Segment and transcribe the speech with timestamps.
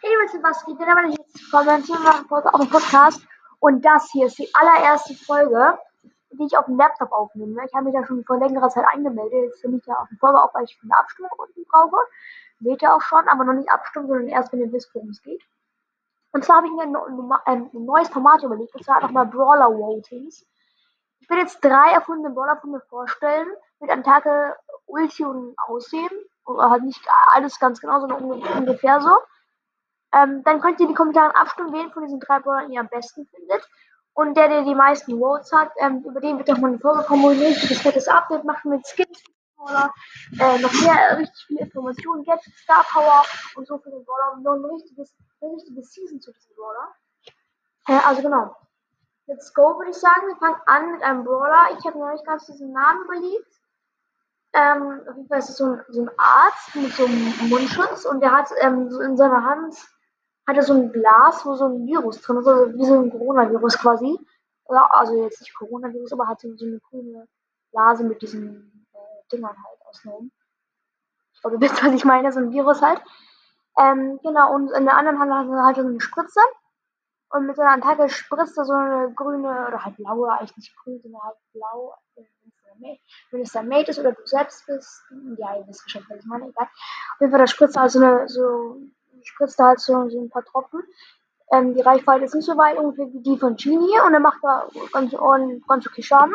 [0.00, 0.88] Hey Leute, was geht denn?
[0.88, 3.20] Aber jetzt kommen zu einer Folge auf dem Podcast.
[3.58, 5.76] Und das hier ist die allererste Folge,
[6.30, 7.64] die ich auf dem Laptop aufnehme.
[7.66, 9.50] Ich habe mich ja schon vor längerer Zeit angemeldet.
[9.50, 11.96] Jetzt bin ich ja auf dem Folge auf, weil ich eine Abstimmung unten brauche.
[12.60, 15.20] Seht ihr auch schon, aber noch nicht abstimmen, sondern erst, wenn ihr wisst, worum es
[15.20, 15.42] geht.
[16.30, 16.94] Und zwar habe ich mir ein,
[17.46, 20.46] ein, ein, neues Format überlegt, und zwar einfach mal Brawler Votings.
[21.18, 23.48] Ich will jetzt drei erfundene Brawler von mir vorstellen,
[23.80, 24.54] mit Attacke,
[24.86, 26.10] Ulti und Aussehen.
[26.44, 29.10] Oder halt nicht alles ganz genau, sondern ungefähr so.
[30.14, 32.88] Ähm, dann könnt ihr in die Kommentare abstimmen, wen von diesen drei Brawlern ihr am
[32.88, 33.68] besten findet.
[34.14, 37.04] Und der, der die meisten Votes hat, ähm, über den wird doch mal eine Folge
[37.04, 39.22] kommen, wo ein richtiges fettes Update machen mit Skins
[39.58, 39.92] oder
[40.40, 43.24] äh, noch mehr äh, richtig viele Informationen, Gadgets, Star Power
[43.56, 46.94] und so für den Brawler und noch ein richtiges, eine richtige Season zu diesem Brawler.
[47.88, 48.56] Äh, also genau.
[49.26, 50.26] Let's go, würde ich sagen.
[50.26, 51.68] Wir fangen an mit einem Brawler.
[51.78, 53.52] Ich habe noch nicht ganz diesen Namen überlegt.
[54.54, 58.06] Ähm, auf jeden Fall ist es so ein, so ein Arzt mit so einem Mundschutz
[58.06, 59.76] und der hat ähm, so in seiner Hand
[60.48, 63.10] hat er so ein Glas, wo so ein Virus drin ist, also wie so ein
[63.10, 64.18] Coronavirus quasi.
[64.66, 67.28] Also jetzt nicht Coronavirus, aber hat so eine grüne
[67.70, 70.30] Blase mit diesen äh, Dingern halt außenrum.
[71.34, 73.02] Ich glaube, ihr wisst, was ich meine, so ein Virus halt.
[73.78, 76.40] Ähm, genau, und in der anderen Hand hat er halt so eine Spritze.
[77.30, 80.98] Und mit seiner Attacke spritzt er so eine grüne, oder halt blaue, eigentlich nicht grün,
[81.02, 81.94] sondern halt blau.
[83.30, 85.02] Wenn es dein Mate ist oder du selbst bist,
[85.36, 86.64] ja, ihr wisst schon, was ich meine, egal.
[86.66, 88.80] Auf jeden Fall, da spritzt er halt so eine, so
[89.28, 90.82] spritzt da halt so, so ein paar Tropfen.
[91.50, 94.38] Ähm, die Reichweite ist nicht so weit ungefähr wie die von Genie und er macht
[94.42, 95.14] da ganz,
[95.66, 96.34] ganz okay Schaden.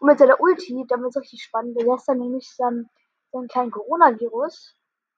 [0.00, 2.88] Und mit seiner Ulti, damit ist richtig spannend, der lässt dann nämlich seinen,
[3.32, 4.76] seinen kleinen Coronavirus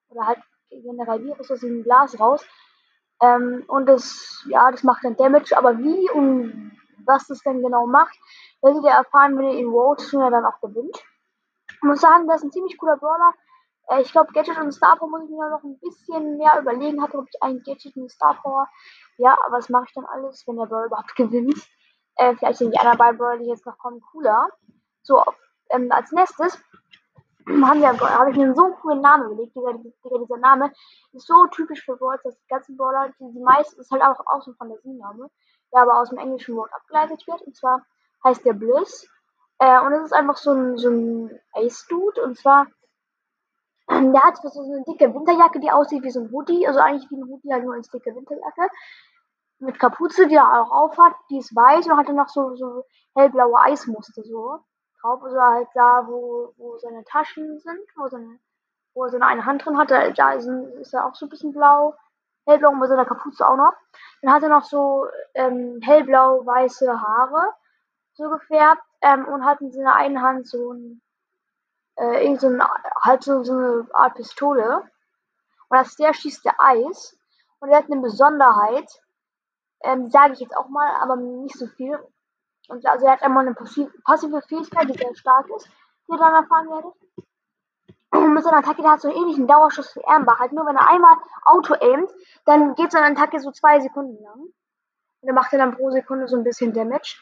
[0.08, 0.38] oder halt
[0.70, 2.44] generell Virus aus dem Glas raus.
[3.22, 6.72] Ähm, und das, ja, das macht dann Damage, aber wie und
[7.04, 8.16] was das denn genau macht,
[8.62, 11.02] werdet ihr erfahren, wenn ihr ihn votet und er dann auch gewinnt.
[11.68, 13.32] Ich muss sagen, das ist ein ziemlich cooler Brawler.
[13.88, 17.02] Äh, ich glaube, Gadget und Star Power muss ich mir noch ein bisschen mehr überlegen.
[17.02, 18.68] Hatte wirklich ein Gadget und Star Power.
[19.18, 21.58] Ja, was mache ich dann alles, wenn der Brawl überhaupt gewinnt?
[22.16, 24.48] Äh, vielleicht sind die anderen beiden Brawler, die jetzt noch kommen, cooler.
[25.02, 25.22] So,
[25.70, 26.58] ähm, als nächstes
[27.46, 29.54] habe ich mir so einen coolen Namen überlegt.
[29.54, 30.72] Dieser, dieser, dieser Name
[31.12, 34.18] ist so typisch für Brawls, dass die ganzen Brawler, die, die meisten, ist halt auch,
[34.26, 35.30] auch so ein Fantasiename,
[35.72, 37.42] der aber aus dem englischen Wort abgeleitet wird.
[37.42, 37.84] Und zwar
[38.24, 39.08] heißt der Bliss.
[39.58, 42.22] Äh, und es ist einfach so ein, so ein Ace-Dude.
[42.22, 42.66] Und zwar
[43.88, 46.66] der hat so eine dicke Winterjacke, die aussieht wie so ein Hoodie.
[46.66, 48.68] Also eigentlich wie ein Hoodie, halt nur als dicke Winterjacke.
[49.58, 51.14] Mit Kapuze, die er auch aufhat.
[51.30, 54.60] Die ist weiß und hat dann noch so, so hellblaue Eismuster so
[55.02, 55.22] drauf.
[55.22, 58.38] Also halt da, wo, wo seine Taschen sind, wo, seine,
[58.94, 59.90] wo er seine eine Hand drin hat.
[59.90, 61.94] Da, da ist, ist er auch so ein bisschen blau.
[62.46, 63.72] Hellblau und bei seiner Kapuze auch noch.
[64.22, 67.52] Dann hat er noch so ähm, hellblau-weiße Haare
[68.14, 71.02] so gefärbt ähm, und hat in seiner einen Hand so ein
[71.96, 72.62] äh, irgend so ein,
[73.02, 74.82] halt so, so eine Art Pistole.
[75.68, 77.18] Und als der schießt der Eis.
[77.60, 78.88] Und er hat eine Besonderheit.
[79.82, 81.98] Ähm, sage ich jetzt auch mal, aber nicht so viel.
[82.68, 85.68] Und also er hat einmal eine passive Fähigkeit, die sehr stark ist,
[86.08, 86.92] die ihr dann erfahren werdet.
[88.10, 90.38] Und mit seiner Attacke, der hat so einen ähnlichen Dauerschuss wie Amber.
[90.38, 92.10] Halt nur wenn er einmal Auto-aimt,
[92.44, 94.40] dann geht seine Attacke so zwei Sekunden lang.
[95.20, 97.16] Und er macht dann pro Sekunde so ein bisschen Damage.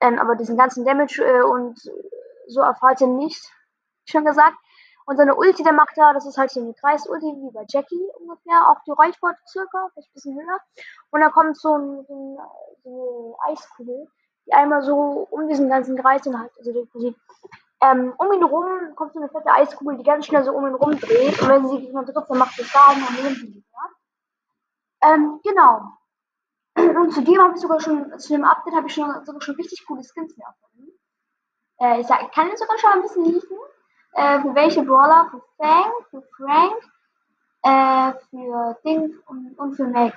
[0.00, 1.78] Ähm, aber diesen ganzen Damage äh, und
[2.46, 3.50] so erfahrt ihr nicht
[4.10, 4.56] schon gesagt.
[5.06, 8.08] Und seine Ulti, der macht er, das ist halt so eine Kreis-Ulti, wie bei Jackie
[8.20, 8.68] ungefähr.
[8.68, 10.58] Auch die Reichweite circa, vielleicht ein bisschen höher.
[11.10, 12.38] Und da kommt so, ein, so, ein,
[12.84, 14.08] so eine Eiskugel,
[14.46, 17.16] die einmal so um diesen ganzen Kreis und halt, also die,
[17.82, 20.74] ähm, um ihn rum kommt so eine fette Eiskugel, die ganz schnell so um ihn
[20.74, 21.40] rum dreht.
[21.40, 25.12] Und wenn sie sich mal trifft, dann macht sie Schaden und nimmt sie ja.
[25.12, 25.80] Ähm, genau.
[27.00, 29.84] Und zudem habe ich sogar schon, zu dem Update habe ich schon, sogar schon richtig
[29.86, 30.92] coole Skins mehr erfunden.
[31.80, 33.58] Äh, ich, sag, kann jetzt sogar schon ein bisschen liegen.
[34.12, 35.30] Äh, für welche Brawler?
[35.30, 36.74] Für Fang, für Frank,
[37.62, 40.14] äh, für Ding und, und für Meg.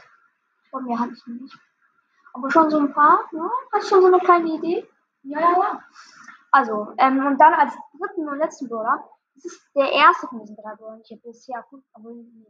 [0.71, 1.57] Von mir hatte ich nicht.
[2.33, 3.49] Aber schon so ein paar, ne?
[3.71, 4.87] Hast du schon so eine kleine Idee?
[5.23, 5.83] Ja, ja, ja.
[6.51, 9.03] Also, ähm, und dann als dritten und letzten Brawler,
[9.35, 11.01] das ist der erste von diesen drei Brawlern.
[11.03, 12.45] Ich habe bisher erfunden, aber nie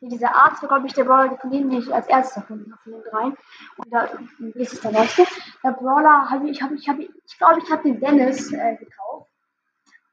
[0.00, 2.92] wie dieser Arzt war, glaube ich, der Brawler, von dem ich als erfunden habe, von
[2.92, 3.36] den dreien.
[3.76, 4.08] Und da
[4.54, 5.24] ist es der letzte.
[5.62, 8.76] Der Brawler habe ich, habe ich, habe ich, ich glaube, ich habe den Dennis äh,
[8.76, 9.15] gekauft.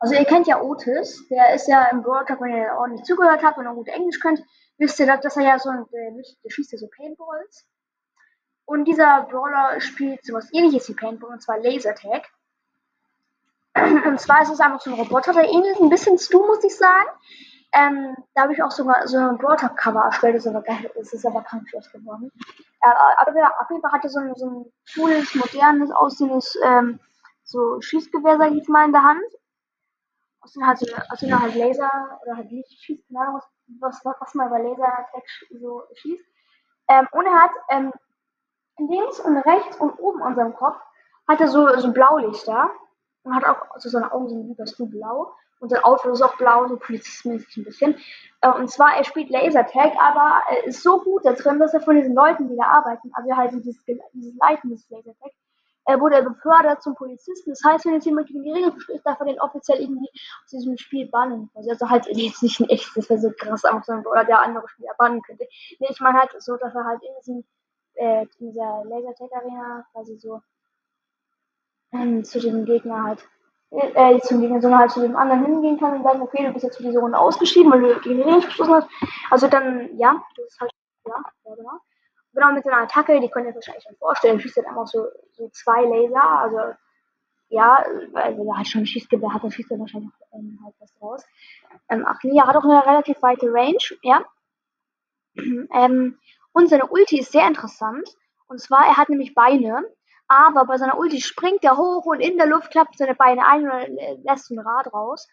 [0.03, 3.41] Also ihr kennt ja Otis, der ist ja im Brawl Talk, wenn ihr ordentlich zugehört
[3.41, 4.43] habt und auch gut Englisch könnt,
[4.77, 7.65] wisst ihr, dass er ja so ein, der, schießt ja so Paintballs.
[8.65, 12.27] Und dieser Brawler spielt sowas ähnliches wie Paintball, und zwar Lasertag.
[14.05, 16.75] Und zwar ist es einfach so ein Roboter, der ähnelt ein bisschen Stu, muss ich
[16.75, 17.07] sagen.
[17.71, 20.65] Ähm, da habe ich auch sogar so ein Brawl Talk Cover erstellt, das ist aber
[20.95, 21.45] das ist aber
[21.93, 22.29] geworden.
[22.81, 22.89] Äh,
[23.19, 24.65] aber auf jeden Fall hatte so ein, so ein
[24.95, 26.99] cooles, modernes, aussehendes ähm,
[27.45, 29.23] so Schießgewehr, sag ich jetzt mal, in der Hand.
[30.43, 30.87] Außerdem halt, so,
[31.39, 33.41] halt Laser oder halt Lichtschieß, keine Ahnung,
[33.79, 36.25] was was, was man bei Lasertag so schießt.
[36.89, 37.93] Ähm, und er hat ähm,
[38.77, 40.77] links und rechts und oben an seinem Kopf
[41.27, 42.71] hat er so, so Blaulichter
[43.23, 46.35] und hat auch also seine Augen sind übers du blau und sein Outfit ist auch
[46.35, 47.95] blau, so polizistmäßig ein bisschen.
[48.41, 51.79] Äh, und zwar, er spielt Lasertag, aber er ist so gut da drin, dass er
[51.79, 55.31] von diesen Leuten, die da arbeiten, also halt dieses, dieses Leiten des Lasertag,
[55.85, 57.49] er wurde befördert zum Polizisten.
[57.49, 60.09] Das heißt, wenn jetzt jemand gegen die Regeln verstößt, darf er den offiziell irgendwie
[60.43, 61.49] aus diesem Spiel bannen.
[61.53, 64.67] Also halt jetzt nicht ein echtes, das wäre so krass auch so, oder der andere
[64.69, 65.45] Spieler bannen könnte.
[65.79, 67.43] Nee, ich meine halt so, dass er halt in diesem,
[67.95, 70.41] äh, dieser Lasertag-Arena quasi so
[71.91, 73.27] ähm, zu dem Gegner halt,
[73.71, 76.63] äh, zum Gegner, sondern halt zu dem anderen hingehen kann und sagen, okay, du bist
[76.63, 78.87] jetzt für diese Runde ausgeschieden, weil du gegen die Regeln verstoßen hast.
[79.29, 80.71] Also dann, ja, das ist halt,
[81.05, 81.15] ja,
[81.45, 81.79] ja genau
[82.33, 84.87] genau mit so einer Attacke, die könnt ihr euch wahrscheinlich schon vorstellen, schießt dann einfach
[84.87, 86.59] so, so zwei Laser, also
[87.49, 91.23] ja, also er hat schon Schießgewehr, hat, dann schießt er wahrscheinlich ähm, halt was raus.
[91.89, 94.25] Ähm, ach nee, er hat auch eine relativ weite Range, ja.
[95.37, 96.19] ähm,
[96.53, 98.09] und seine Ulti ist sehr interessant.
[98.47, 99.83] Und zwar, er hat nämlich Beine,
[100.27, 103.69] aber bei seiner Ulti springt er hoch und in der Luft klappt seine Beine ein
[103.69, 105.27] und lässt ein Rad raus.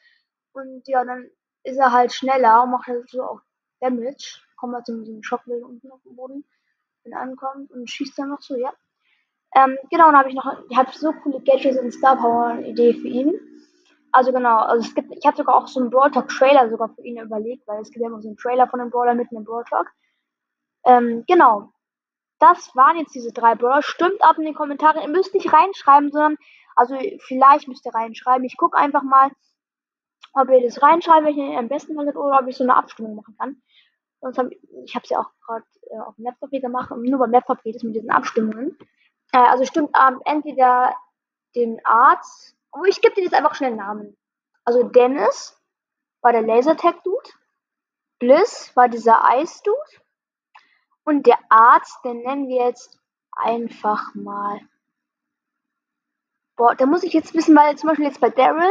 [0.52, 1.28] Und ja, dann
[1.62, 3.40] ist er halt schneller und macht halt so auch
[3.80, 4.40] Damage.
[4.56, 6.44] Kommt halt so mit dem Schockwellen unten auf den Boden
[7.12, 8.72] er ankommt und schießt dann noch so, ja.
[9.54, 12.94] Ähm, genau, dann habe ich noch, ich habe so coole Gadgets und Star Power Idee
[12.94, 13.34] für ihn.
[14.12, 16.88] Also genau, also es gibt, ich habe sogar auch so einen Brawl Talk Trailer sogar
[16.88, 19.30] für ihn überlegt, weil es gibt ja immer so einen Trailer von dem Brawler mit
[19.30, 19.86] einem Brawl Talk.
[20.84, 21.72] Ähm, genau.
[22.38, 23.82] Das waren jetzt diese drei Brawler.
[23.82, 25.02] Stimmt ab in den Kommentaren.
[25.02, 26.36] Ihr müsst nicht reinschreiben, sondern,
[26.74, 26.96] also
[27.26, 28.44] vielleicht müsst ihr reinschreiben.
[28.44, 29.30] Ich gucke einfach mal,
[30.32, 33.14] ob ihr das reinschreibt, welche ihr am besten findet, oder ob ich so eine Abstimmung
[33.14, 33.62] machen kann.
[34.20, 37.02] Sonst hab, ich habe es ja auch gerade äh, auf dem Laptop hier gemacht und
[37.02, 38.76] nur beim Laptop geht es mit diesen Abstimmungen.
[39.32, 40.94] Äh, also stimmt ähm, entweder
[41.54, 44.16] den Arzt, aber ich gebe dir jetzt einfach schnell einen Namen.
[44.64, 45.58] Also Dennis
[46.20, 47.30] war der Lasertag-Dude,
[48.18, 49.78] Bliss war dieser Eis-Dude
[51.04, 52.98] und der Arzt, den nennen wir jetzt
[53.32, 54.60] einfach mal.
[56.56, 58.70] Boah, da muss ich jetzt wissen, weil zum Beispiel jetzt bei Daryl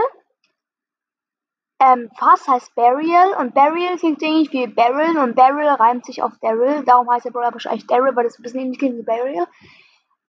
[1.79, 6.33] ähm, Fass heißt Burial und Burial klingt irgendwie wie Barrel und Barrel reimt sich auf
[6.41, 6.83] Daryl.
[6.83, 9.47] Darum heißt der Brawler wahrscheinlich Daryl, weil das ein bisschen ähnlich klingt wie Burial.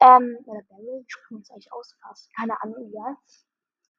[0.00, 2.29] Ähm, oder Barrel, ich spreche es eigentlich aus, Fass.
[2.37, 3.17] Keine Ahnung, ja.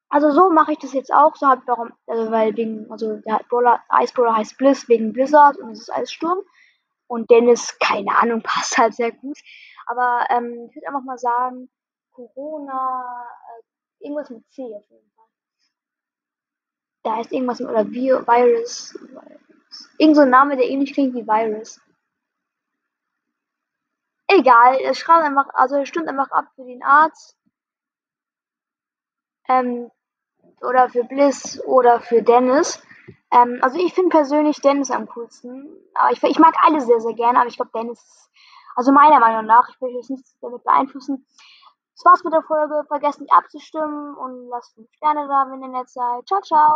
[0.08, 1.36] Also so mache ich das jetzt auch.
[1.36, 5.58] So hab warum, also weil wegen, also der Brawler, Ice Brawler heißt Bliss wegen Blizzard
[5.58, 6.38] und es ist Eissturm.
[7.06, 9.38] Und Dennis, keine Ahnung, passt halt sehr gut.
[9.86, 11.68] Aber ähm, ich würde einfach mal sagen,
[12.12, 13.26] Corona,
[13.58, 15.11] äh, irgendwas mit C auf jeden Fall.
[17.02, 18.98] Da heißt irgendwas oder Vi Virus.
[19.98, 21.80] Irgend so ein Name, der ähnlich klingt wie Virus.
[24.28, 27.36] Egal, es schreibt einfach, also es stimmt einfach ab für den Arzt.
[29.48, 29.90] Ähm,
[30.60, 32.82] oder für Bliss oder für Dennis.
[33.30, 35.68] Ähm, also ich finde persönlich Dennis am coolsten.
[35.94, 38.30] Aber ich, ich mag alle sehr, sehr gerne, aber ich glaube Dennis ist,
[38.74, 41.26] also meiner Meinung nach, ich will jetzt nichts damit beeinflussen.
[41.96, 42.84] Das war's mit der Folge.
[42.88, 46.26] Vergesst nicht abzustimmen und lasst 5 Sterne da, wenn ihr nett seid.
[46.26, 46.70] Ciao, ciao.